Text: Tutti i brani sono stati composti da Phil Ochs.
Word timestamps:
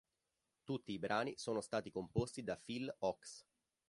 Tutti 0.63 0.93
i 0.93 0.97
brani 0.97 1.35
sono 1.37 1.61
stati 1.61 1.91
composti 1.91 2.41
da 2.41 2.57
Phil 2.57 2.91
Ochs. 3.01 3.45